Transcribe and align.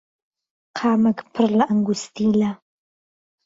قامک 0.77 1.17
پڕ 1.33 1.47
لە 1.57 1.63
ئەنگوستیلە 1.69 2.51